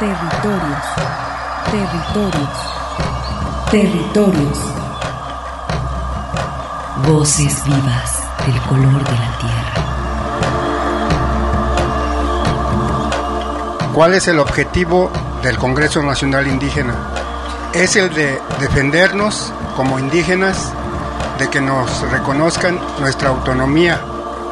[0.00, 0.86] Territorios,
[1.70, 2.48] territorios,
[3.70, 4.58] territorios.
[7.06, 9.74] Voces vivas del color de la tierra.
[13.92, 15.10] ¿Cuál es el objetivo
[15.42, 16.94] del Congreso Nacional Indígena?
[17.74, 20.72] Es el de defendernos como indígenas,
[21.38, 24.00] de que nos reconozcan nuestra autonomía.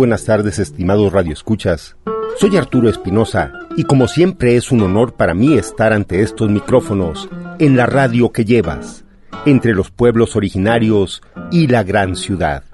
[0.00, 1.94] Buenas tardes, estimados radioescuchas.
[2.38, 7.28] Soy Arturo Espinosa y como siempre es un honor para mí estar ante estos micrófonos
[7.58, 9.04] en la radio que llevas,
[9.44, 11.20] entre los pueblos originarios
[11.50, 12.64] y la gran ciudad.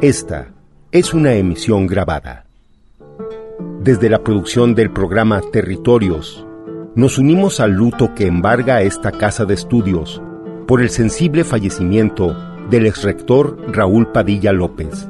[0.00, 0.48] Esta
[0.92, 2.46] es una emisión grabada.
[3.82, 6.46] Desde la producción del programa Territorios,
[6.94, 10.22] nos unimos al luto que embarga esta casa de estudios
[10.66, 12.34] por el sensible fallecimiento
[12.70, 15.06] del exrector Raúl Padilla López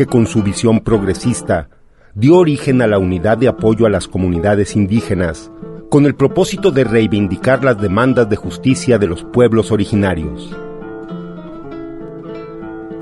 [0.00, 1.68] que con su visión progresista
[2.14, 5.52] dio origen a la unidad de apoyo a las comunidades indígenas,
[5.90, 10.56] con el propósito de reivindicar las demandas de justicia de los pueblos originarios.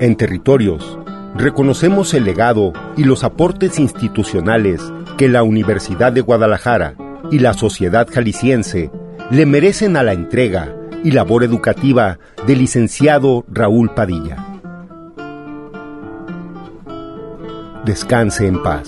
[0.01, 0.99] En territorios,
[1.35, 4.81] reconocemos el legado y los aportes institucionales
[5.17, 6.95] que la Universidad de Guadalajara
[7.31, 8.91] y la sociedad jalisciense
[9.31, 14.48] le merecen a la entrega y labor educativa del licenciado Raúl Padilla.
[17.89, 18.87] Descanse en paz.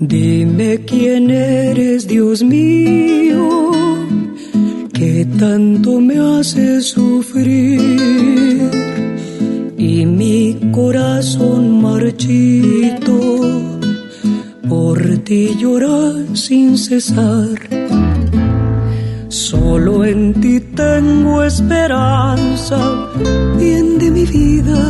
[0.00, 3.44] Dime quién eres, Dios mío,
[4.94, 7.80] que tanto me hace sufrir
[9.76, 13.63] y mi corazón marchito
[15.24, 17.56] ti llorar sin cesar.
[19.28, 22.78] Solo en ti tengo esperanza,
[23.58, 24.80] bien de mi vida,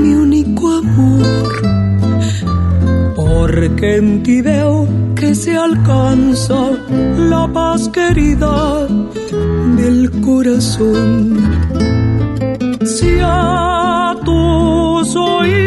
[0.00, 1.52] mi único amor.
[3.16, 6.60] Porque en ti veo que se alcanza
[7.18, 8.86] la paz querida
[9.76, 11.36] del corazón.
[12.84, 15.65] Si a tus oídos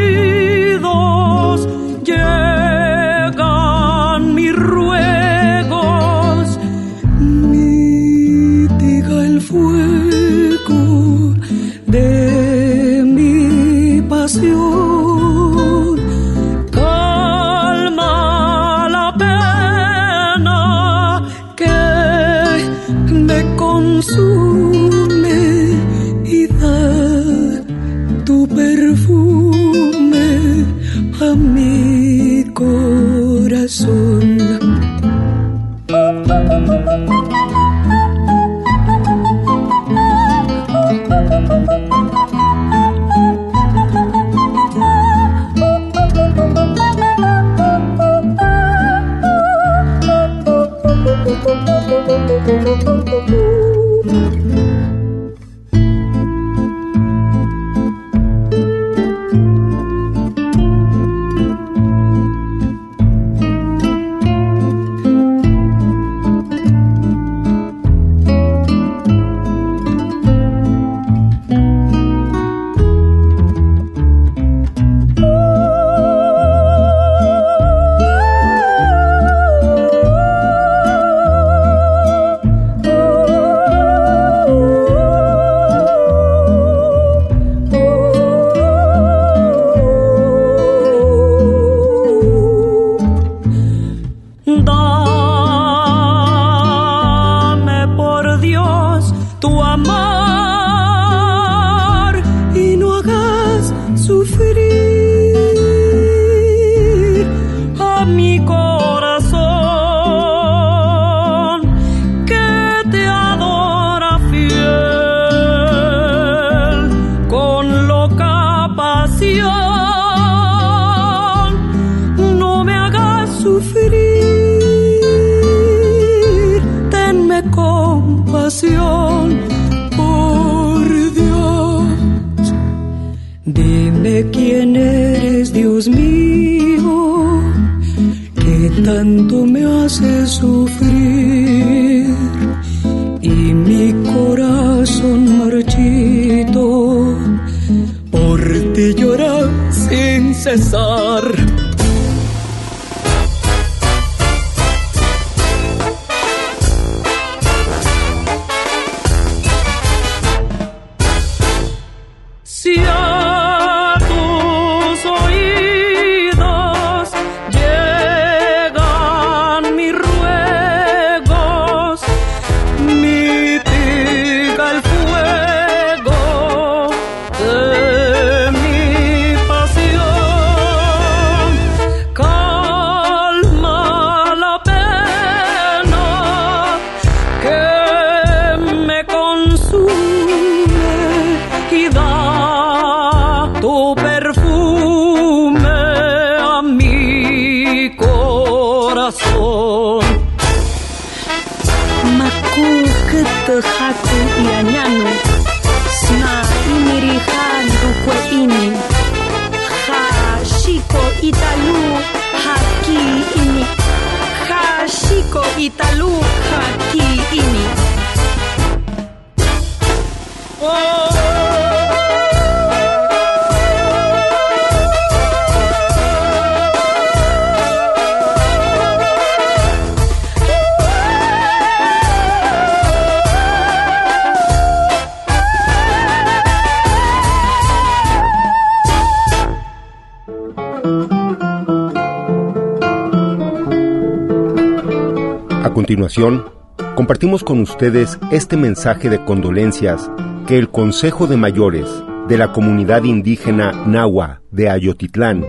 [246.95, 250.09] compartimos con ustedes este mensaje de condolencias
[250.47, 255.45] que el Consejo de Mayores de la comunidad indígena Nahua de Ayotitlán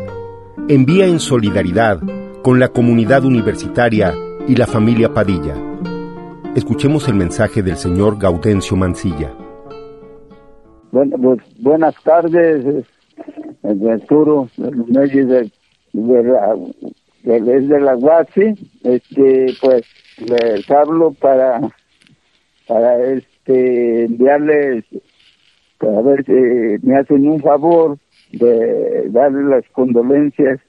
[0.68, 2.00] envía en solidaridad
[2.42, 4.14] con la comunidad universitaria
[4.46, 5.54] y la familia Padilla.
[6.54, 9.32] Escuchemos el mensaje del señor Gaudencio Mancilla.
[10.90, 12.84] Pues, buenas tardes,
[13.62, 15.50] Arturo, de,
[15.92, 19.82] de, de, de la UASI, este, pues
[20.20, 21.60] les hablo para
[22.66, 24.84] para este enviarles
[25.80, 27.98] a ver si me hacen un favor
[28.32, 30.60] de darle las condolencias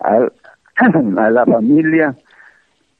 [0.00, 0.28] a,
[1.18, 2.16] a la familia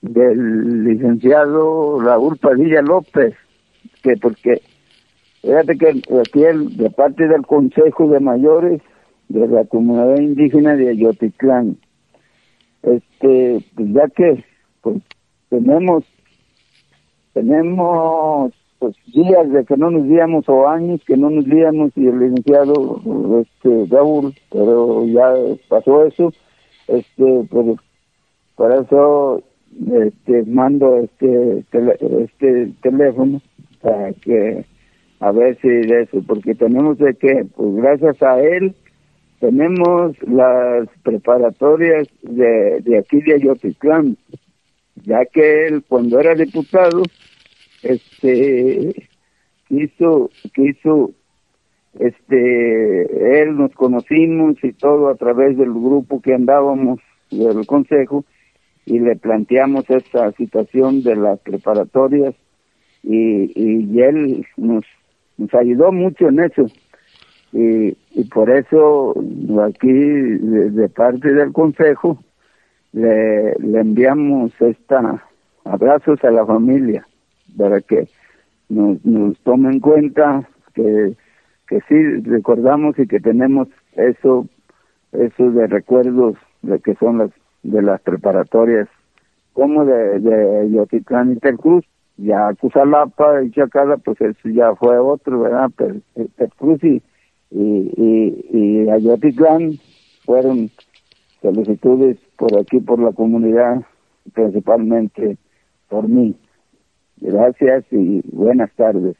[0.02, 3.34] del licenciado Raúl Padilla López,
[4.02, 4.60] que porque
[5.40, 5.88] fíjate que
[6.20, 8.82] aquí el, de parte del Consejo de Mayores
[9.28, 11.78] de la comunidad indígena de Ayotitlán,
[12.82, 14.44] este, pues ya que
[15.52, 16.02] tenemos
[17.34, 22.06] tenemos pues días de que no nos víamos o años que no nos víamos y
[22.06, 23.02] el licenciado
[23.42, 25.30] este Raúl pero ya
[25.68, 26.32] pasó eso
[26.88, 27.78] este pues
[28.56, 29.42] por eso
[29.92, 31.64] este mando este
[32.24, 33.42] este teléfono
[33.82, 34.64] para que
[35.20, 38.74] a ver si de eso porque tenemos de que pues gracias a él
[39.38, 44.16] tenemos las preparatorias de, de aquí de Ayotitlán
[45.04, 47.02] ya que él cuando era diputado
[47.82, 49.08] este
[49.68, 51.10] quiso quiso
[51.98, 58.24] este él nos conocimos y todo a través del grupo que andábamos del consejo
[58.84, 62.34] y le planteamos esta situación de las preparatorias
[63.02, 64.84] y, y, él nos
[65.36, 66.66] nos ayudó mucho en eso.
[67.52, 69.14] Y, y por eso
[69.66, 72.22] aquí de parte del consejo
[72.92, 75.22] le, le enviamos esta
[75.64, 77.06] abrazos a la familia
[77.56, 78.08] para que
[78.68, 81.14] nos, nos tome en cuenta que,
[81.68, 84.46] que sí recordamos y que tenemos eso
[85.12, 87.30] eso de recuerdos de que son las
[87.62, 88.88] de las preparatorias
[89.52, 91.84] como de, de Yotitlán y Telcruz
[92.16, 97.02] ya Cusalapa y Chacala pues eso ya fue otro verdad pero eh, Telcruz y
[97.50, 99.72] y, y, y Ayotitlán
[100.24, 100.70] fueron
[101.42, 103.82] solicitudes por aquí, por la comunidad,
[104.34, 105.36] principalmente
[105.88, 106.34] por mí.
[107.18, 109.14] Gracias y buenas tardes.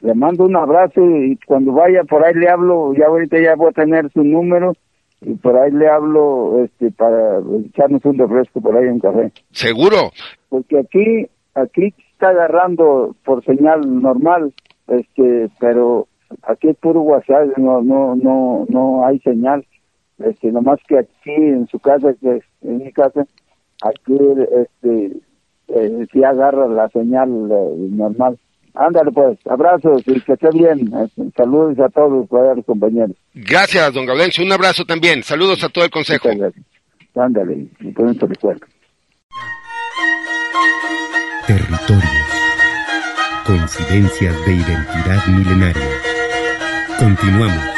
[0.00, 3.70] Le mando un abrazo y cuando vaya por ahí le hablo, ya ahorita ya voy
[3.70, 4.74] a tener su número
[5.22, 9.32] y por ahí le hablo este para echarnos un refresco por ahí en café.
[9.50, 10.12] Seguro.
[10.50, 14.54] Porque aquí aquí está agarrando por señal normal,
[14.86, 16.06] este, pero
[16.44, 19.66] aquí es puro WhatsApp, no no no no hay señal
[20.18, 23.26] este nomás que aquí en su casa que en mi casa
[23.82, 24.16] aquí
[24.62, 25.20] este
[25.66, 28.38] que si agarra la señal eh, normal.
[28.74, 30.90] Ándale pues, abrazos y que esté bien.
[31.36, 33.16] Saludos a todos, los compañeros.
[33.34, 34.44] Gracias, don Gaudencio.
[34.44, 35.22] Un abrazo también.
[35.22, 36.30] Saludos a todo el consejo.
[37.14, 38.66] Ándale, y eso recuerdo.
[41.46, 42.04] Territorios.
[43.44, 45.88] Coincidencias de identidad milenaria.
[46.98, 47.71] Continuamos.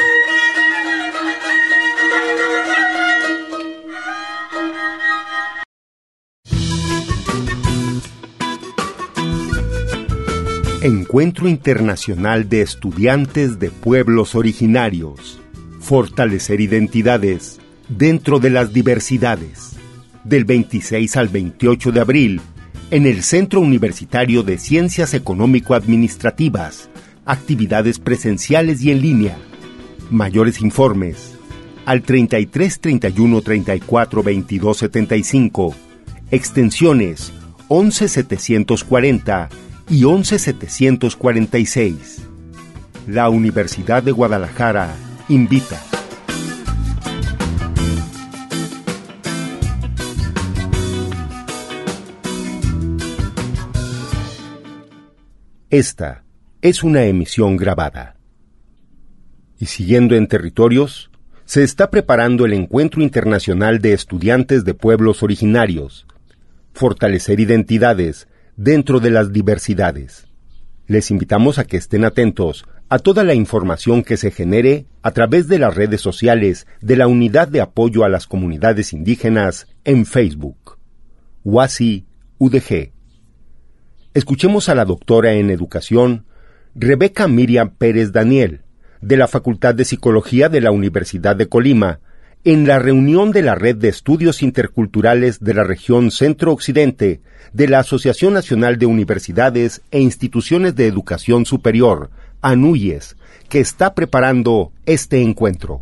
[10.85, 15.41] Encuentro Internacional de Estudiantes de Pueblos Originarios.
[15.79, 19.71] Fortalecer identidades dentro de las diversidades.
[20.23, 22.41] Del 26 al 28 de abril,
[22.91, 26.91] en el Centro Universitario de Ciencias Económico-Administrativas,
[27.25, 29.37] actividades presenciales y en línea.
[30.11, 31.33] Mayores informes
[31.87, 35.75] al 33 31 34 22 75,
[36.29, 37.33] extensiones
[37.69, 39.49] 11 740
[39.89, 42.21] y 11746.
[43.07, 44.95] La Universidad de Guadalajara
[45.29, 45.79] invita.
[55.69, 56.23] Esta
[56.61, 58.15] es una emisión grabada.
[59.59, 61.11] Y siguiendo en territorios,
[61.45, 66.07] se está preparando el Encuentro Internacional de Estudiantes de Pueblos Originarios,
[66.73, 70.27] Fortalecer Identidades dentro de las diversidades.
[70.87, 75.47] Les invitamos a que estén atentos a toda la información que se genere a través
[75.47, 80.77] de las redes sociales de la Unidad de Apoyo a las Comunidades Indígenas en Facebook.
[81.43, 82.05] WASI
[82.37, 82.91] UDG.
[84.13, 86.25] Escuchemos a la doctora en Educación,
[86.75, 88.61] Rebeca Miriam Pérez Daniel,
[89.01, 91.99] de la Facultad de Psicología de la Universidad de Colima,
[92.45, 97.21] en la reunión de la Red de Estudios Interculturales de la Región Centro-Occidente
[97.53, 102.11] de la Asociación Nacional de Universidades e Instituciones de Educación Superior,
[102.41, 103.17] ANUYES,
[103.49, 105.81] que está preparando este encuentro.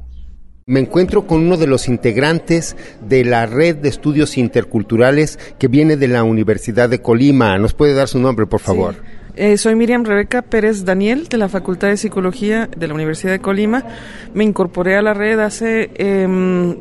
[0.66, 5.98] Me encuentro con uno de los integrantes de la red de estudios interculturales que viene
[5.98, 7.58] de la Universidad de Colima.
[7.58, 8.96] ¿Nos puede dar su nombre, por favor?
[9.36, 13.40] Eh, soy Miriam Rebeca Pérez Daniel de la Facultad de Psicología de la Universidad de
[13.40, 13.84] Colima.
[14.36, 16.78] Me incorporé a la red hace em,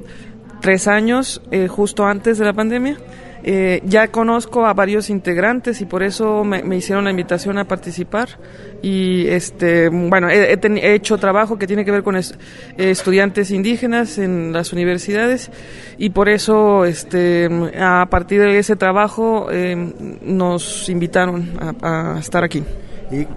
[0.60, 2.98] tres años, eh, justo antes de la pandemia.
[3.44, 8.28] Eh, ya conozco a varios integrantes y por eso me, hicieron la invitación a participar.
[8.82, 12.16] Y este, bueno, he, hecho trabajo que tiene que ver con
[12.76, 15.50] estudiantes indígenas en las universidades
[15.98, 21.50] y por eso, este, a partir de ese trabajo, em, nos invitaron
[21.82, 22.62] a estar aquí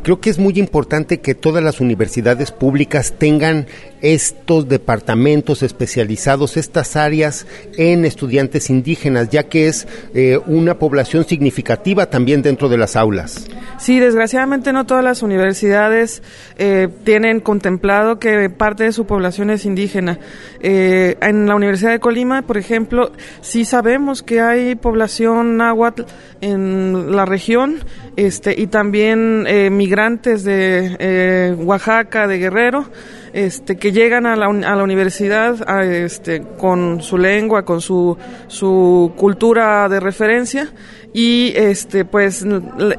[0.04, 3.68] creo que es muy importante que todas las universidades públicas tengan
[4.02, 7.48] estos departamentos especializados, estas áreas
[7.78, 13.48] en estudiantes indígenas, ya que es eh, una población significativa también dentro de las aulas.
[13.78, 16.24] Sí, desgraciadamente no todas las universidades
[16.58, 20.20] eh, tienen contemplado que parte de su población es indígena.
[20.60, 23.12] Eh, en la Universidad de Colima, por ejemplo,
[23.42, 26.04] sí sabemos que hay población náhuatl
[26.42, 27.80] en la región
[28.16, 32.86] este, y también migrantes de Oaxaca, de Guerrero
[33.36, 39.12] este, que llegan a la, a la universidad este, con su lengua, con su, su
[39.18, 40.72] cultura de referencia
[41.12, 42.46] y este, pues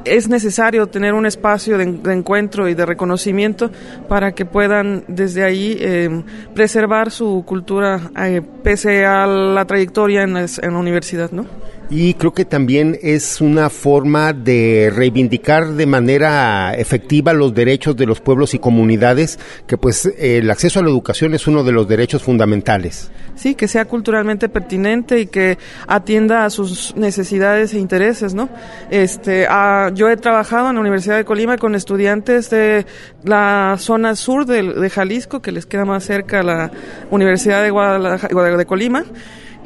[0.05, 3.71] es necesario tener un espacio de, encuentro y de reconocimiento
[4.07, 10.37] para que puedan desde ahí em, preservar su cultura eh, pese a la trayectoria en,
[10.37, 11.47] en la universidad, ¿no?
[11.89, 18.05] Y creo que también es una forma de reivindicar de manera efectiva los derechos de
[18.05, 21.87] los pueblos y comunidades, que pues el acceso a la educación es uno de los
[21.87, 23.09] derechos fundamentales.
[23.35, 28.49] Sí, que sea culturalmente pertinente y que atienda a sus necesidades e intereses, ¿no?
[28.89, 29.47] Este,
[29.93, 32.85] yo he trabajado en la Universidad de Colima con estudiantes de
[33.23, 36.71] la zona sur de, de Jalisco, que les queda más cerca a la
[37.11, 39.05] Universidad de, Guadalajara, de Colima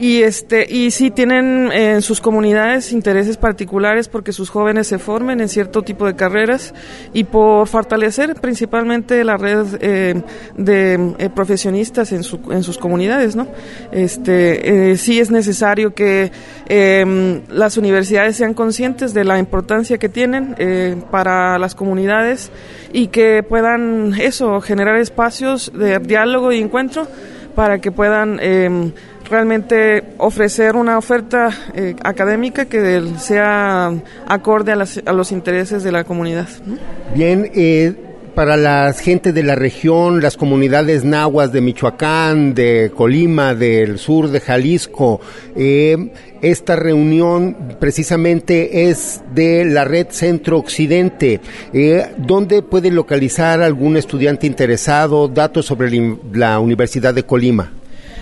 [0.02, 5.42] y este y sí tienen en sus comunidades intereses particulares porque sus jóvenes se formen
[5.42, 6.74] en cierto tipo de carreras
[7.14, 10.20] y por fortalecer principalmente la red eh,
[10.58, 13.48] de eh, profesionistas en, su, en sus comunidades no
[13.92, 16.32] este eh, sí es necesario que
[16.68, 20.56] em, las universidades sean conscientes de la importancia que tienen
[21.12, 22.52] para las comunidades
[22.92, 27.08] y que puedan eso generar espacios de diálogo y encuentro
[27.56, 28.94] para que puedan em,
[29.32, 33.92] realmente ofrecer una oferta eh, académica que sea
[34.28, 36.48] acorde a, los intereses de la comunidad.
[37.16, 37.96] Bien, eh,
[38.36, 44.30] para la gente de la región, las comunidades nahuas de Michoacán, de Colima, del sur
[44.30, 45.20] de Jalisco.
[45.56, 46.12] Eh,
[46.42, 51.42] esta reunión precisamente es de la red Centro Occidente.
[51.74, 55.92] Eh, ¿Dónde puede localizar algún estudiante interesado datos sobre
[56.34, 57.72] la Universidad de Colima?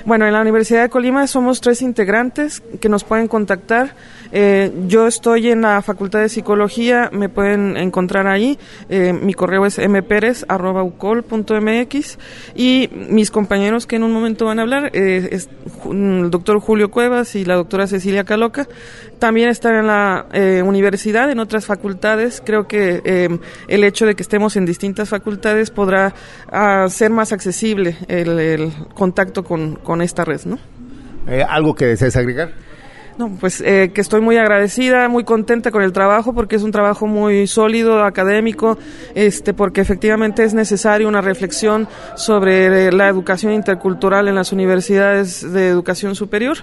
[0.06, 3.94] Bueno, en la Universidad de Colima somos tres integrantes que nos pueden contactar.
[4.32, 8.60] Eh, yo estoy en la Facultad de Psicología, me pueden encontrar ahí.
[8.90, 12.20] Eh, mi correo es mperez.ucol.mx
[12.56, 15.40] y mis compañeros que en un momento van a hablar eh,
[15.90, 18.68] el doctor Julio Cuevas y la doctora Cecilia Caloca.
[19.18, 20.28] También están en la
[20.64, 22.42] universidad, en otras facultades.
[22.46, 26.14] Creo que el hecho de que estemos en distintas facultades podrá
[26.52, 30.58] ah, ser más accesible el, contacto con con esta red, ¿no?
[31.28, 32.54] Eh, ¿Algo que desees agregar?
[33.20, 36.72] No, pues eh, que estoy muy agradecida, muy contenta con el trabajo porque es un
[36.72, 38.78] trabajo muy sólido, académico,
[39.14, 45.68] este, porque efectivamente es necesario una reflexión sobre la educación intercultural en las universidades de
[45.68, 46.60] educación superior.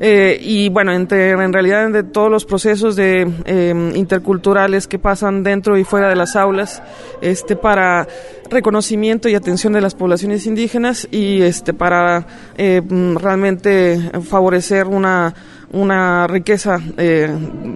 [0.00, 5.44] Eh, y bueno, entre, en realidad de todos los procesos de em, interculturales que pasan
[5.44, 6.82] dentro y fuera de las aulas,
[7.20, 8.08] este, para
[8.50, 12.26] reconocimiento y atención de las poblaciones indígenas y este, para
[12.58, 12.82] eh,
[13.14, 15.32] realmente favorecer una
[15.72, 17.28] una riqueza eh,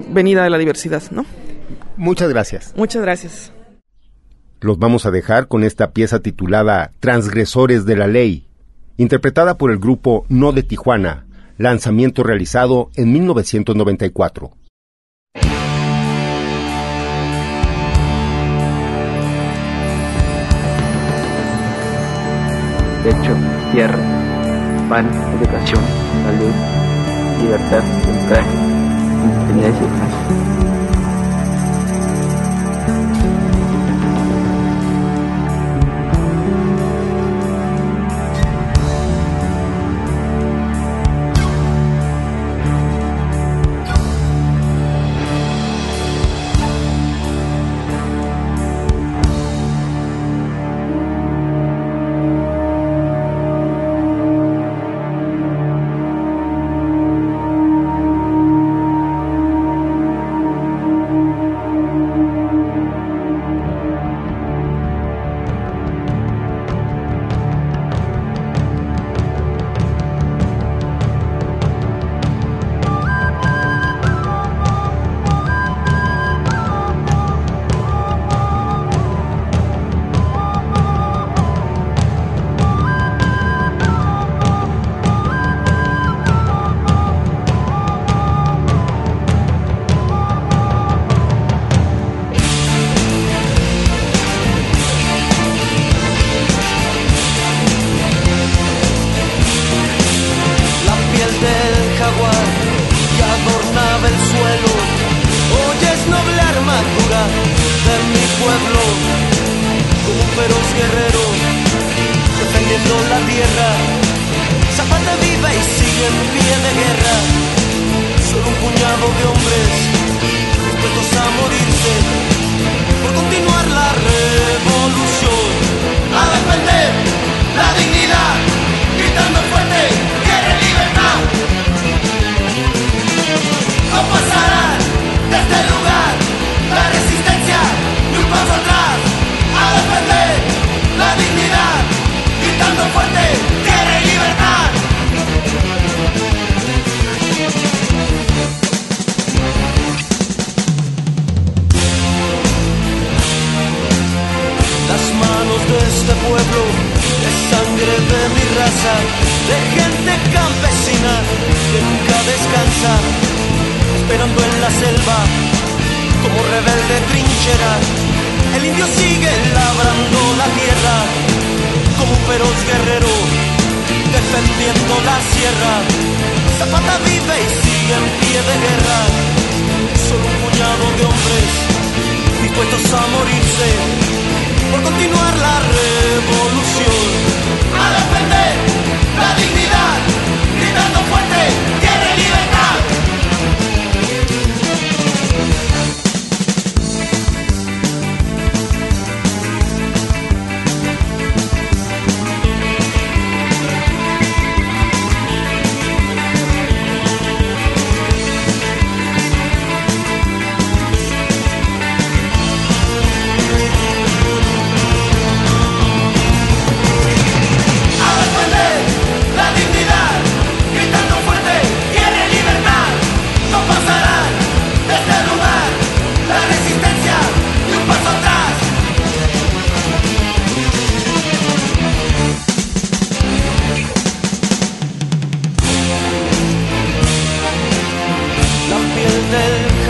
[0.08, 1.24] venida de la diversidad, ¿no?
[1.96, 2.74] Muchas gracias.
[2.76, 3.52] Muchas gracias.
[4.60, 8.46] Los vamos a dejar con esta pieza titulada Transgresores de la Ley,
[8.96, 11.26] interpretada por el grupo No de Tijuana,
[11.58, 14.50] lanzamiento realizado en 1994.
[23.04, 23.36] Techo,
[23.72, 23.98] tierra,
[24.88, 25.06] pan,
[25.38, 25.82] educación,
[26.24, 26.83] salud
[27.44, 28.52] libertad, democracia,
[29.22, 30.73] independencia y paz.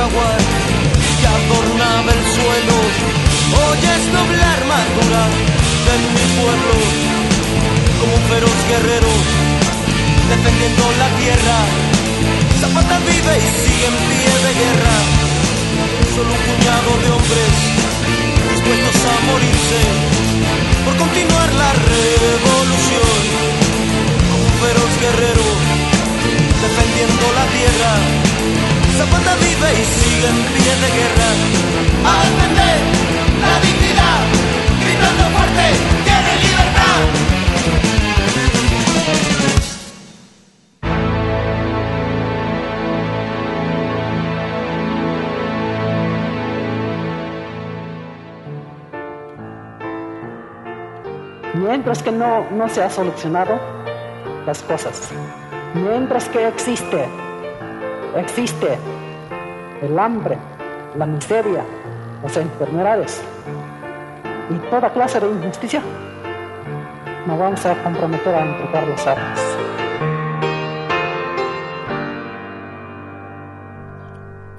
[0.04, 0.38] Jaguar
[1.20, 2.76] que adornaba el suelo.
[3.56, 5.22] Hoy es doble armadura
[5.86, 6.76] de mi pueblo,
[8.00, 9.12] como un feroz guerrero
[10.32, 11.58] defendiendo la tierra.
[12.60, 14.96] Zapata vive y sigue en pie de guerra.
[16.14, 17.54] Solo un puñado de hombres
[18.52, 19.80] dispuestos a morirse
[20.84, 23.16] por continuar la revolución.
[24.28, 25.46] Como un feroz guerrero
[26.64, 28.23] defendiendo la tierra.
[28.96, 30.38] Zapata vive y sigue en
[30.82, 31.28] de guerra.
[32.06, 32.78] A defender
[33.42, 34.20] la dignidad,
[34.80, 35.66] gritando fuerte,
[36.04, 37.00] quiere libertad.
[51.54, 53.58] Mientras que no, no se ha solucionado
[54.46, 55.10] las cosas,
[55.74, 57.08] mientras que existe,
[58.16, 58.78] existe
[59.82, 60.38] el hambre,
[60.96, 61.64] la miseria,
[62.22, 63.22] las enfermedades
[64.50, 65.82] y toda clase de injusticia,
[67.26, 69.40] nos vamos a comprometer a entregar las armas.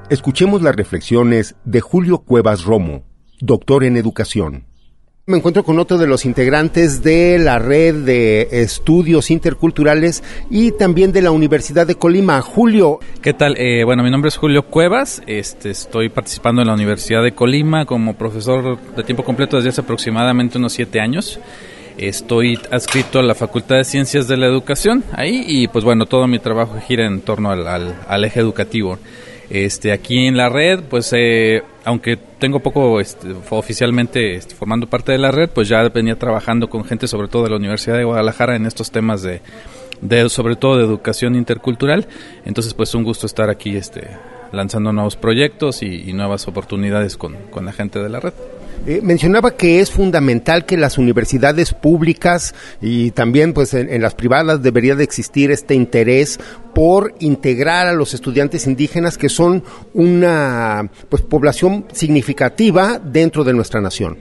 [0.09, 3.03] Escuchemos las reflexiones de Julio Cuevas Romo,
[3.39, 4.65] doctor en educación.
[5.27, 11.11] Me encuentro con otro de los integrantes de la red de estudios interculturales y también
[11.13, 12.39] de la Universidad de Colima.
[12.43, 12.99] Julio.
[13.23, 13.55] ¿Qué tal?
[13.57, 15.23] Eh, bueno, mi nombre es Julio Cuevas.
[15.25, 19.81] Este, estoy participando en la Universidad de Colima como profesor de tiempo completo desde hace
[19.81, 21.39] aproximadamente unos siete años.
[21.97, 26.27] Estoy adscrito a la Facultad de Ciencias de la Educación ahí y pues bueno, todo
[26.27, 28.99] mi trabajo gira en torno al, eje educativo.
[29.49, 35.11] Este, aquí en la red, pues eh, aunque tengo poco este, oficialmente este, formando parte
[35.11, 38.03] de la red, pues ya venía trabajando con gente sobre todo de la Universidad de
[38.03, 39.41] Guadalajara en estos temas de,
[40.01, 42.07] de sobre todo de educación intercultural.
[42.45, 44.07] Entonces, pues un gusto estar aquí este,
[44.51, 48.33] lanzando nuevos proyectos y, y nuevas oportunidades con, con la gente de la red.
[48.87, 54.61] Eh, mencionaba que es fundamental que las universidades públicas y también pues en, las privadas
[54.61, 56.39] debería de existir este interés
[56.75, 63.81] por integrar a los estudiantes indígenas que son una pues población significativa dentro de nuestra
[63.81, 64.17] nación.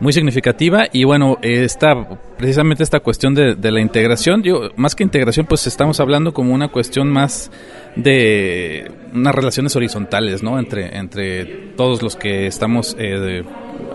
[0.00, 1.94] Muy significativa y bueno, esta
[2.36, 6.68] precisamente esta cuestión de, la integración, yo más que integración pues estamos hablando como una
[6.68, 7.50] cuestión más
[7.96, 10.58] de unas relaciones horizontales, ¿no?
[10.58, 11.44] Entre, entre
[11.76, 13.42] todos los que estamos, eh,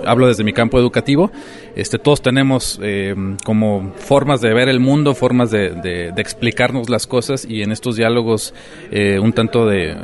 [0.05, 1.31] hablo desde mi campo educativo,
[1.75, 7.45] este, todos tenemos eh, como formas de ver el mundo, formas de, explicarnos las cosas
[7.47, 8.53] y en estos diálogos
[8.91, 9.95] eh, un tanto de,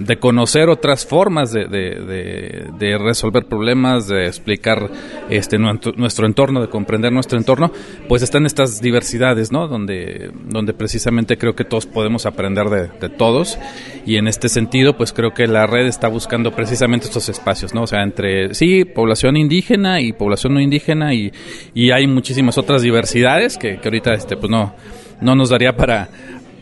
[0.00, 4.90] de, conocer otras formas de, resolver problemas, de explicar
[5.30, 7.72] este, nuestro entorno, de comprender nuestro entorno,
[8.08, 9.68] pues están estas diversidades, ¿no?
[9.68, 13.58] Donde, donde precisamente creo que todos podemos aprender de todos
[14.04, 17.82] y en este sentido pues creo que la red está buscando precisamente estos espacios, ¿no?
[17.82, 21.32] O sea, entre sí, población indígena y población no indígena y,
[21.74, 24.74] y hay muchísimas otras diversidades que, que ahorita este pues no
[25.20, 26.08] no nos daría para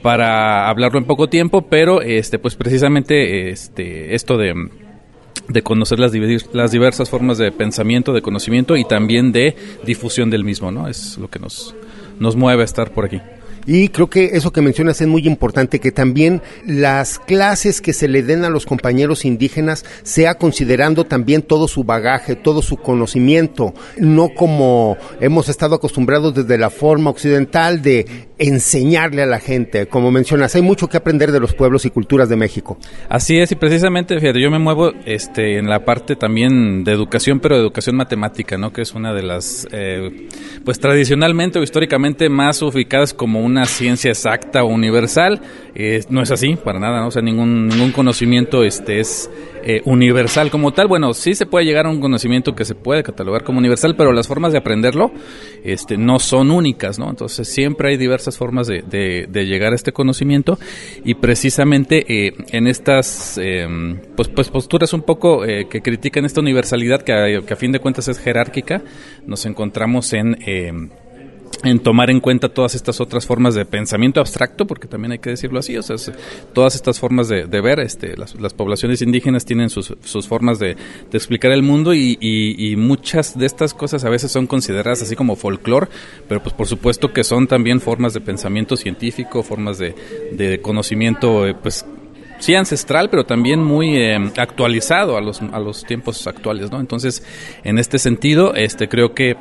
[0.02, 4.54] para hablarlo en poco tiempo, pero este pues precisamente este esto de
[5.48, 6.12] de conocer las,
[6.52, 10.86] las diversas formas de pensamiento, de conocimiento y también de difusión del mismo, ¿no?
[10.88, 11.74] Es lo que nos
[12.18, 13.20] nos mueve a estar por aquí.
[13.66, 18.08] Y creo que eso que mencionas es muy importante, que también las clases que se
[18.08, 23.74] le den a los compañeros indígenas sea considerando también todo su bagaje, todo su conocimiento,
[23.98, 29.86] no como hemos estado acostumbrados desde la forma occidental de enseñarle a la gente.
[29.86, 32.78] Como mencionas, hay mucho que aprender de los pueblos y culturas de México.
[33.08, 37.40] Así es, y precisamente, fíjate, yo me muevo este, en la parte también de educación,
[37.40, 38.72] pero de educación matemática, ¿no?
[38.72, 40.28] Que es una de las, eh,
[40.64, 45.40] pues tradicionalmente o históricamente más ubicadas como una ciencia exacta o universal.
[45.74, 47.08] Eh, no es así, para nada, ¿no?
[47.08, 49.30] O sea, ningún, ningún conocimiento este, es
[49.62, 50.88] eh, universal como tal.
[50.88, 54.12] Bueno, sí se puede llegar a un conocimiento que se puede catalogar como universal, pero
[54.12, 55.12] las formas de aprenderlo
[55.64, 57.10] este, no son únicas, ¿no?
[57.10, 58.82] Entonces siempre hay diversas formas de,
[59.30, 60.58] llegar a este conocimiento
[61.04, 63.66] y precisamente eh, en estas eh,
[64.16, 68.18] pues, pues posturas un poco que critican esta universalidad que a, fin de cuentas es
[68.18, 68.82] jerárquica,
[69.26, 70.72] nos encontramos en eh,
[71.62, 75.30] en tomar en cuenta todas estas otras formas de pensamiento abstracto, porque también hay que
[75.30, 75.96] decirlo así, o sea,
[76.52, 80.76] todas estas formas de, ver, este, las, poblaciones indígenas tienen sus, sus formas de,
[81.12, 85.16] explicar el mundo y, y, y, muchas de estas cosas a veces son consideradas así
[85.16, 85.88] como folclore,
[86.28, 89.94] pero pues por supuesto que son también formas de pensamiento científico, formas de,
[90.32, 91.84] de conocimiento, eh, pues
[92.38, 96.80] sí ancestral, pero también muy eh, actualizado a los, a los tiempos actuales, ¿no?
[96.80, 97.22] Entonces,
[97.64, 99.36] en este sentido, este creo que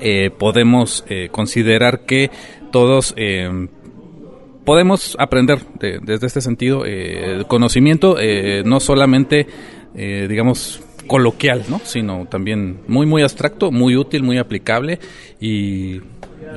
[0.00, 2.30] eh, podemos eh, considerar que
[2.70, 3.68] todos eh,
[4.64, 9.46] podemos aprender desde este sentido eh, conocimiento, eh, no solamente,
[9.94, 11.80] digamos, coloquial, ¿no?
[11.82, 15.00] sino también muy, muy abstracto, muy útil, muy aplicable
[15.40, 16.02] y, y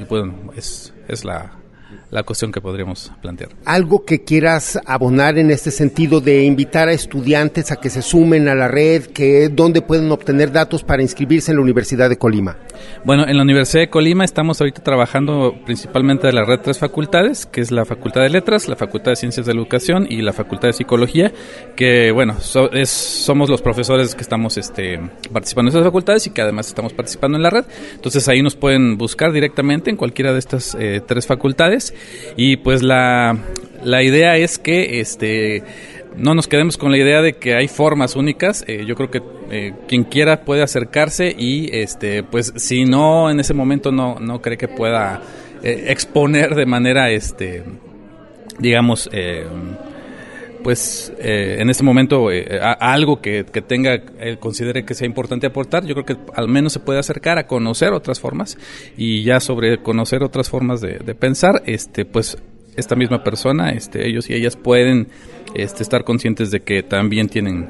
[0.09, 1.60] bueno, es, es la,
[2.09, 3.51] la cuestión que podríamos plantear.
[3.65, 8.47] Algo que quieras abonar en este sentido de invitar a estudiantes a que se sumen
[8.47, 12.57] a la red, que dónde pueden obtener datos para inscribirse en la Universidad de Colima.
[13.05, 17.45] Bueno, en la Universidad de Colima estamos ahorita trabajando principalmente de la red tres facultades,
[17.45, 20.33] que es la Facultad de Letras, la Facultad de Ciencias de la Educación y la
[20.33, 21.31] Facultad de Psicología,
[21.75, 22.37] que bueno,
[22.73, 24.99] es, somos los profesores que estamos este,
[25.31, 27.65] participando en esas facultades y que además estamos participando en la red.
[27.93, 31.80] Entonces ahí nos pueden buscar directamente en cualquiera de estas eh, tres facultades
[32.35, 33.37] y pues la,
[33.83, 35.63] la idea es que este
[36.15, 38.63] no nos quedemos con la idea de que hay formas únicas.
[38.67, 43.39] Eh, yo creo que eh, quien quiera puede acercarse y, este, pues, si no en
[43.39, 45.21] ese momento no, no cree que pueda
[45.63, 47.63] eh, exponer de manera, este,
[48.59, 49.09] digamos,
[50.63, 52.27] pues, en este momento
[52.79, 56.73] algo que, que tenga, él considere que sea importante aportar, yo creo que al menos
[56.73, 58.57] se puede acercar a conocer otras formas
[58.97, 62.37] y ya sobre conocer otras formas de, de pensar, este, pues,
[62.75, 65.07] esta misma persona, este, ellos y ellas pueden
[65.53, 67.69] este, estar conscientes de que también tienen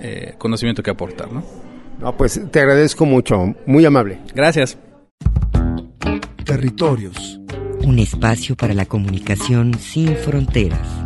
[0.00, 1.44] eh, conocimiento que aportar, ¿no?
[2.00, 4.18] No, pues te agradezco mucho, muy amable.
[4.34, 4.76] Gracias.
[6.44, 7.40] Territorios.
[7.84, 11.03] Un espacio para la comunicación sin fronteras.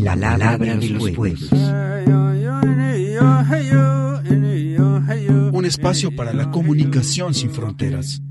[0.00, 1.50] La palabra de los pueblos.
[5.52, 8.22] Un espacio para la comunicación sin fronteras.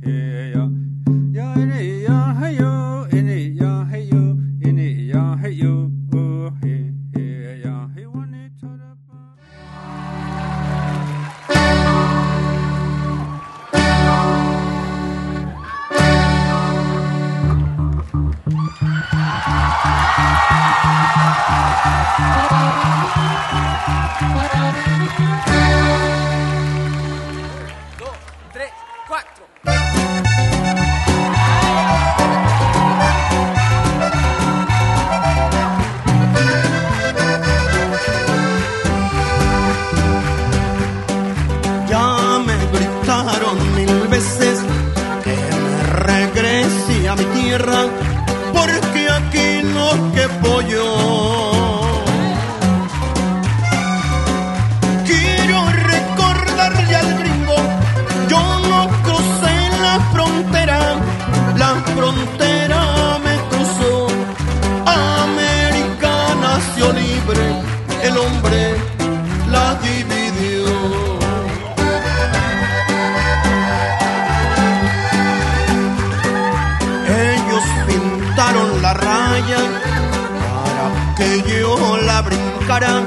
[79.27, 83.03] para que yo la brincara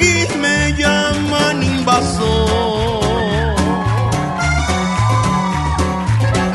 [0.00, 3.00] y me llaman invasor.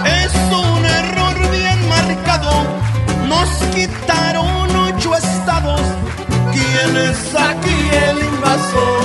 [0.06, 2.52] Es un error bien marcado,
[3.28, 5.82] nos quitaron ocho estados.
[6.52, 9.04] ¿Quién es aquí el invasor?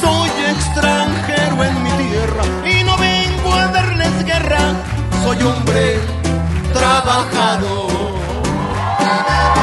[0.00, 4.74] Soy extranjero en mi tierra y no vengo a darles guerra,
[5.22, 6.00] soy hombre
[6.72, 8.21] trabajador.
[9.14, 9.61] Oh.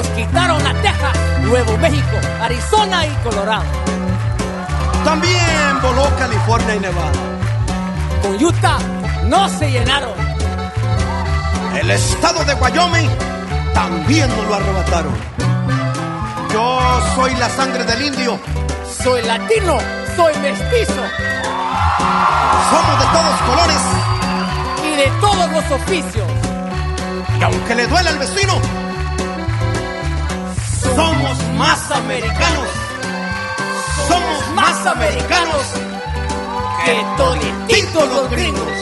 [0.00, 3.66] Nos quitaron a Texas, Nuevo México, Arizona y Colorado.
[5.04, 7.12] También voló California y Nevada.
[8.22, 8.78] Con Utah
[9.26, 10.14] no se llenaron.
[11.78, 13.10] El estado de Wyoming
[13.74, 15.12] también nos lo arrebataron.
[16.50, 16.80] Yo
[17.14, 18.40] soy la sangre del indio.
[19.04, 19.76] Soy latino,
[20.16, 21.02] soy mestizo.
[22.70, 23.82] Somos de todos colores.
[24.82, 26.26] Y de todos los oficios.
[27.38, 28.54] Y aunque le duela al vecino,
[31.60, 32.68] más americanos.
[34.08, 35.62] Somos más americanos
[36.86, 38.72] que todititos los gringos.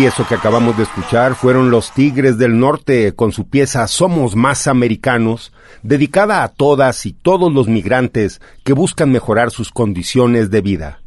[0.00, 4.34] Y eso que acabamos de escuchar fueron los Tigres del Norte con su pieza Somos
[4.34, 10.62] más americanos, dedicada a todas y todos los migrantes que buscan mejorar sus condiciones de
[10.62, 11.02] vida.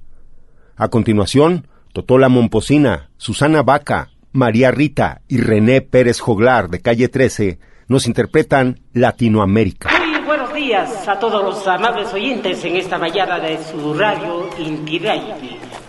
[0.76, 7.58] A continuación, Totola Momposina, Susana Vaca, María Rita y René Pérez Joglar de Calle 13
[7.88, 9.90] nos interpretan Latinoamérica.
[9.90, 14.50] Muy buenos días a todos los amables oyentes en esta mañana de su radio.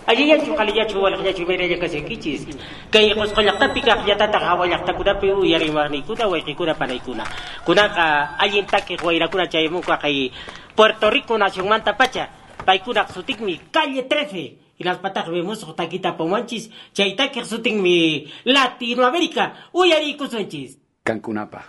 [0.06, 2.44] Allí ya chukali ya chuwal ya chumere ya kasi kichis.
[2.92, 6.36] Kay kos kolak tapika ya tata kawal ya takuna pi u yari mani kuna wa
[6.40, 7.24] kikuna panay kuna.
[7.64, 10.30] Kuna ka ayin taki wa ira kuna chay muka kay
[10.76, 12.28] Puerto Rico nación manta pacha.
[12.66, 14.58] Pay kuna sutik mi calle 13.
[14.76, 16.68] Y las patas vemos taquita pomanchis.
[16.92, 19.70] Chay taki sutik mi Latinoamérica.
[19.72, 20.76] Uyari kusunchis.
[21.02, 21.64] Cancunapa.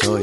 [0.00, 0.22] Soy,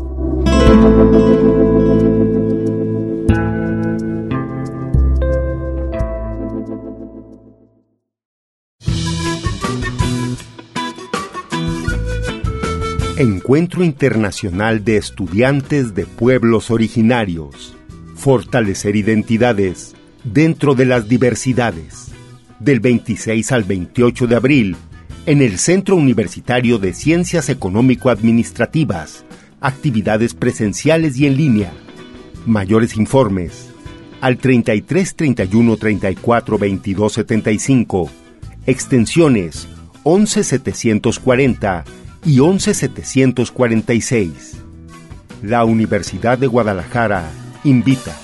[13.19, 17.75] Encuentro Internacional de Estudiantes de Pueblos Originarios.
[18.15, 19.93] Fortalecer identidades
[20.23, 22.07] dentro de las diversidades.
[22.59, 24.75] Del 26 al 28 de abril,
[25.25, 29.25] en el Centro Universitario de Ciencias Económico-Administrativas.
[29.61, 31.71] Actividades presenciales y en línea.
[32.45, 33.73] Mayores informes
[34.23, 38.09] al 33 31 34 22 75.
[38.65, 39.67] Extensiones
[40.03, 41.83] 11 740
[42.25, 44.55] y 11746.
[45.41, 47.29] La Universidad de Guadalajara
[47.65, 48.22] invita.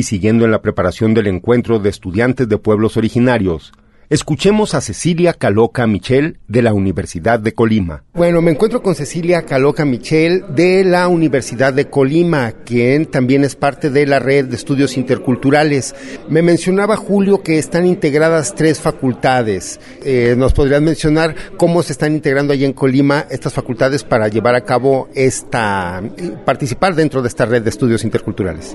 [0.00, 3.70] Y siguiendo en la preparación del encuentro de estudiantes de pueblos originarios,
[4.08, 8.04] escuchemos a Cecilia Caloca Michel de la Universidad de Colima.
[8.14, 13.56] Bueno, me encuentro con Cecilia Caloca Michel de la Universidad de Colima, quien también es
[13.56, 15.94] parte de la red de estudios interculturales.
[16.30, 19.80] Me mencionaba Julio que están integradas tres facultades.
[20.02, 24.54] Eh, ¿Nos podrías mencionar cómo se están integrando allí en Colima estas facultades para llevar
[24.54, 26.02] a cabo esta,
[26.46, 28.74] participar dentro de esta red de estudios interculturales?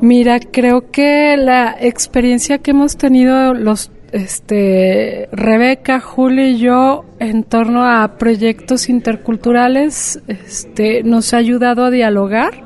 [0.00, 7.42] Mira, creo que la experiencia que hemos tenido los este Rebeca, Julio y yo en
[7.42, 12.64] torno a proyectos interculturales este nos ha ayudado a dialogar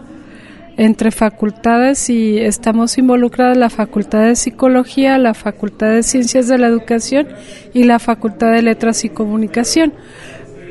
[0.77, 6.67] entre facultades y estamos involucradas la Facultad de Psicología, la Facultad de Ciencias de la
[6.67, 7.29] Educación
[7.75, 9.93] y la Facultad de Letras y Comunicación.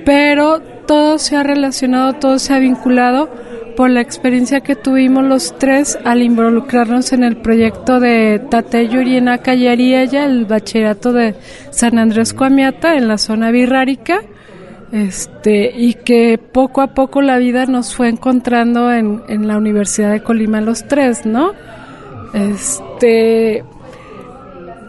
[0.06, 3.30] Pero todo se ha relacionado, todo se ha vinculado
[3.76, 9.40] por la experiencia que tuvimos los tres al involucrarnos en el proyecto de Tate Yuriena
[9.46, 11.36] y ella, el bachillerato de
[11.72, 14.22] San Andrés Coamiata en la zona birrárica,
[14.92, 20.12] este, y que poco a poco la vida nos fue encontrando en, en la Universidad
[20.12, 21.54] de Colima los tres, ¿no?
[22.34, 23.64] Este,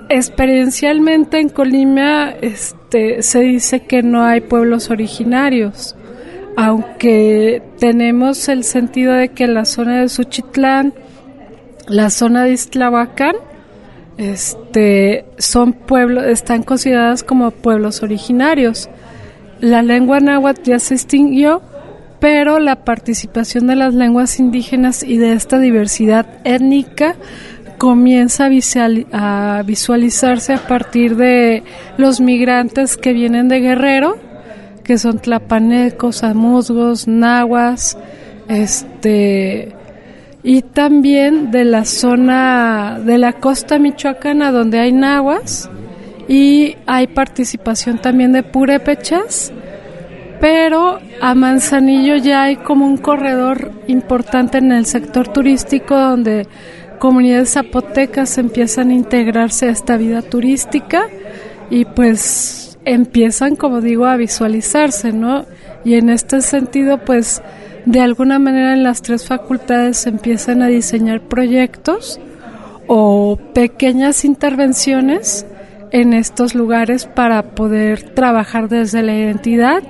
[0.08, 5.96] experiencialmente en Colima, este, se dice que no hay pueblos originarios
[6.56, 10.94] aunque tenemos el sentido de que la zona de Suchitlán,
[11.88, 13.36] la zona de Iztlahuacán,
[14.18, 18.88] este, son pueblos, están consideradas como pueblos originarios.
[19.60, 21.62] La lengua náhuatl ya se extinguió,
[22.20, 27.16] pero la participación de las lenguas indígenas y de esta diversidad étnica
[27.78, 28.48] comienza
[29.12, 31.64] a visualizarse a partir de
[31.96, 34.18] los migrantes que vienen de Guerrero,
[34.84, 37.96] que son tlapanecos, amuzgos, nahuas,
[38.48, 39.72] este
[40.44, 45.70] y también de la zona de la costa michoacana donde hay nahuas
[46.28, 49.52] y hay participación también de purépechas,
[50.40, 56.48] pero a Manzanillo ya hay como un corredor importante en el sector turístico donde
[56.98, 61.02] comunidades zapotecas empiezan a integrarse a esta vida turística
[61.70, 65.44] y pues empiezan, como digo, a visualizarse, ¿no?
[65.84, 67.42] Y en este sentido, pues,
[67.86, 72.20] de alguna manera en las tres facultades empiezan a diseñar proyectos
[72.86, 75.46] o pequeñas intervenciones
[75.90, 79.82] en estos lugares para poder trabajar desde la identidad,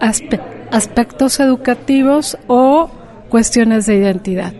[0.00, 2.90] aspe aspectos educativos o
[3.28, 4.52] cuestiones de identidad.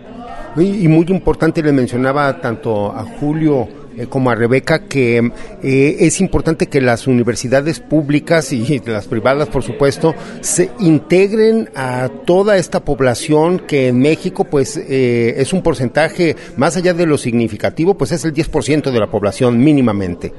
[0.55, 3.67] Y, muy importante, le mencionaba tanto a Julio
[4.05, 5.31] como a Rebeca que
[5.63, 12.09] eh, es importante que las universidades públicas y las privadas, por supuesto, se integren a
[12.25, 17.17] toda esta población que en México, pues, eh, es un porcentaje más allá de lo
[17.17, 20.31] significativo, pues es el 10% de la población mínimamente.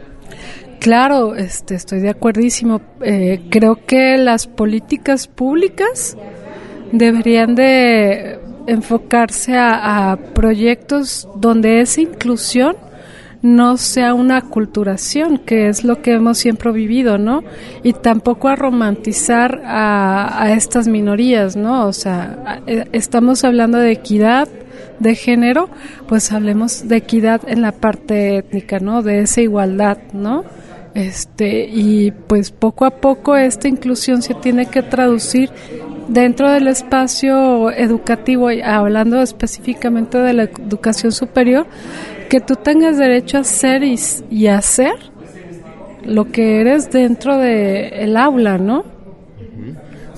[0.79, 2.81] Claro, este, estoy de acuerdísimo.
[3.01, 6.17] Eh, creo que las políticas públicas
[6.93, 8.39] deberían de
[8.69, 12.77] enfocarse a proyectos donde esa inclusión
[13.43, 17.43] no sea una culturación, que es lo que hemos siempre vivido, ¿no?
[17.83, 21.87] Y tampoco a romantizar a, estas minorías, ¿no?
[21.87, 24.49] O sea, eh, estamos hablando de equidad
[24.99, 25.69] de género,
[26.09, 29.03] pues hablemos de equidad en la parte étnica, ¿no?
[29.03, 30.45] De esa igualdad, ¿no?
[30.95, 35.51] Este, y pues poco a poco esta inclusión se tiene que traducir
[36.09, 41.67] dentro del espacio educativo, hablando específicamente de la educación superior,
[42.29, 44.95] que tú tengas derecho a ser y, hacer
[46.05, 48.85] lo que eres dentro del el aula, ¿no?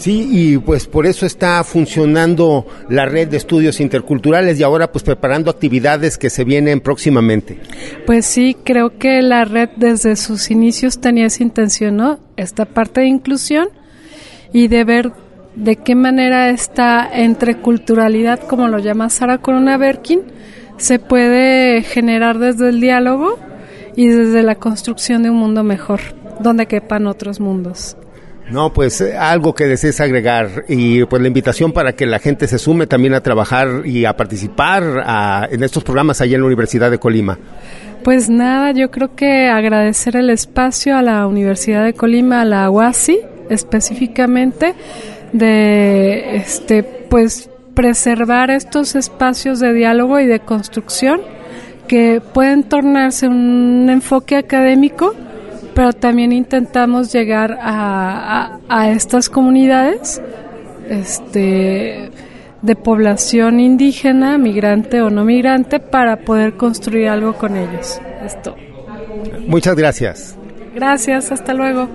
[0.01, 5.05] Sí, y pues por eso está funcionando la red de estudios interculturales y ahora pues
[5.05, 7.59] preparando actividades que se vienen próximamente.
[8.07, 12.19] Pues sí, creo que la red desde sus inicios tenía esa intención, ¿no?
[12.39, 13.69] Esta parte de inclusión
[14.55, 15.13] y de ver
[15.55, 20.23] de qué manera esta entreculturalidad, como lo llama Sara Corona Berkin,
[20.81, 23.39] se puede generar desde el diálogo
[23.97, 26.01] y desde la construcción de un mundo mejor,
[26.41, 27.97] donde quepan otros mundos.
[28.51, 32.49] No, pues eh, algo que desees agregar y pues la invitación para que la gente
[32.49, 36.47] se sume también a trabajar y a participar a- en estos programas allá en la
[36.49, 37.39] Universidad de Colima.
[38.03, 42.71] Pues nada, yo creo que agradecer el espacio a la Universidad de Colima, a la
[42.71, 43.21] UASI
[43.51, 44.75] específicamente,
[45.33, 51.21] de este pues preservar estos espacios de diálogo y de construcción
[51.89, 55.15] que pueden tornarse un enfoque académico,
[55.75, 60.21] pero también intentamos llegar a, a- a estas comunidades
[60.89, 62.11] este,
[62.63, 68.01] de población indígena, migrante o no migrante, para poder construir algo con ellos.
[68.25, 68.55] Esto.
[69.47, 70.37] Muchas gracias.
[70.75, 71.89] Gracias, hasta luego.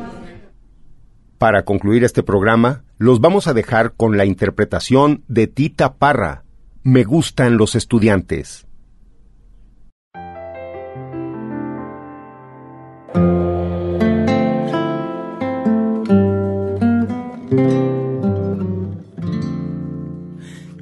[1.46, 6.44] Para concluir este programa, los vamos a dejar con la interpretación de Tita Parra.
[6.82, 8.66] Me gustan los estudiantes.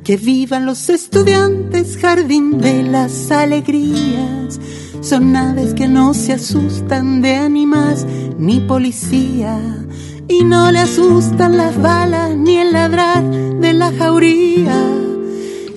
[0.06, 4.62] Que vivan los estudiantes, jardín de las alegrías.
[5.02, 8.08] Son aves que no se asustan de ánimas
[8.38, 9.83] ni policía.
[10.28, 14.76] Y no le asustan las balas ni el ladrar de la jauría.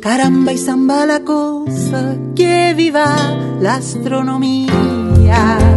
[0.00, 3.06] Caramba y zamba la cosa, que viva
[3.60, 5.75] la astronomía.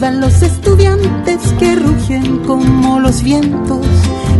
[0.00, 3.84] Los estudiantes que rugen como los vientos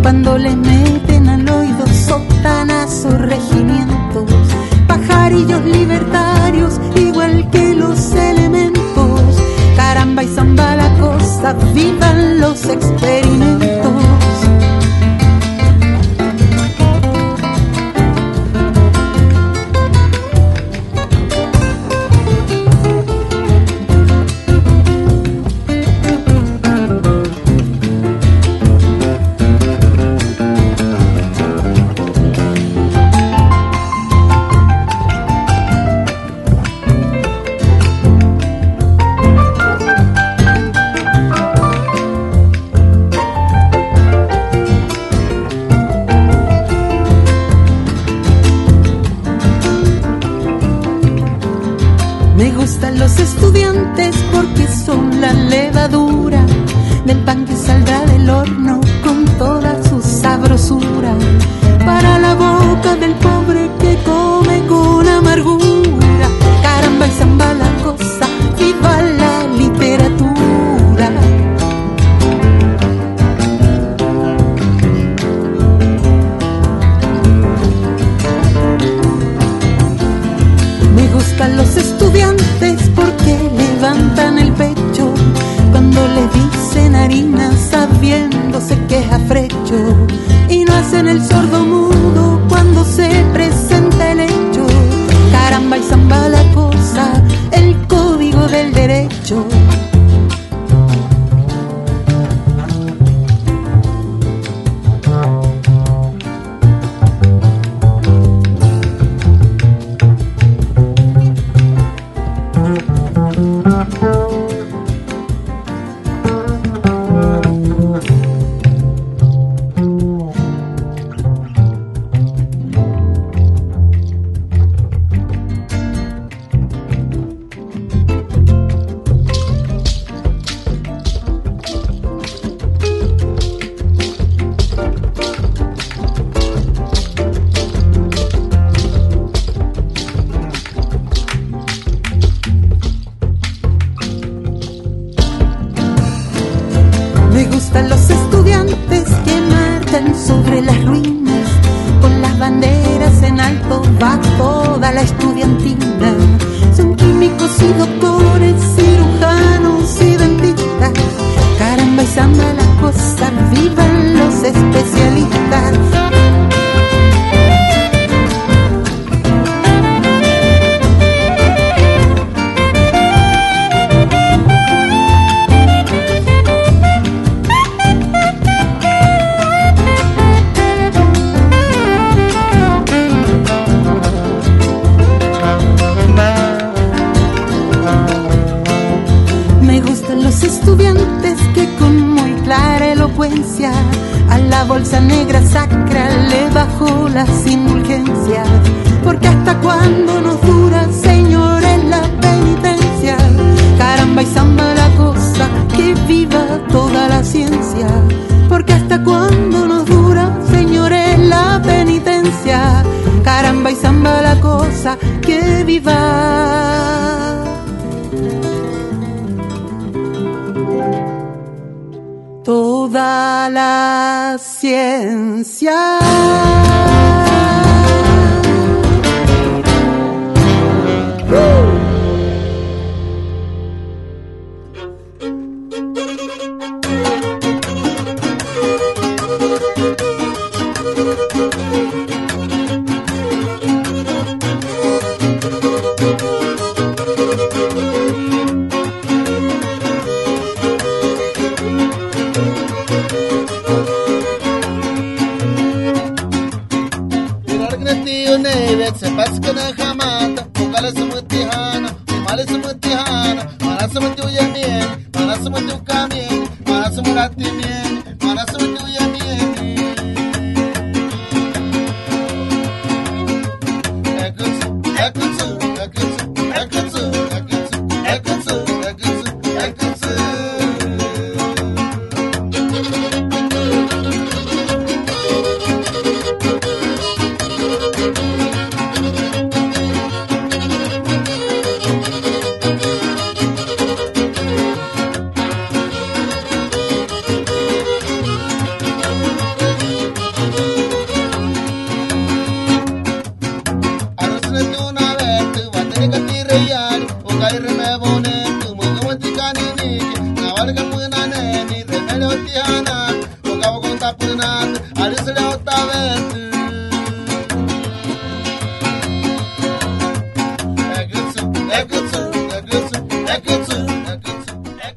[0.03, 4.31] cuando les meten al oído sotanazos regimientos,
[4.87, 8.88] pajarillos libertarios igual que los elementos.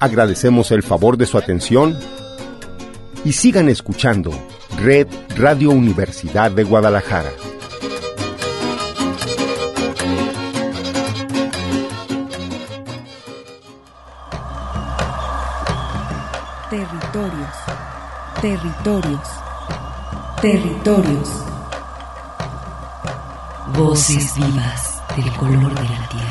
[0.02, 1.96] Agradecemos el favor de su atención
[3.24, 4.32] y sigan escuchando
[4.80, 7.30] Red Radio Universidad de Guadalajara.
[16.72, 17.56] Territorios,
[18.42, 19.28] territorios,
[20.42, 21.30] territorios.
[23.78, 26.31] Voces vivas del color de la tierra.